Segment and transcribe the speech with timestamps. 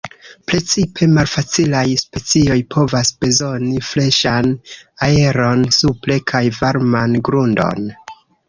[0.51, 4.51] Precipe malfacilaj specioj povas bezoni freŝan
[5.11, 7.91] aeron supre kaj varman grundon.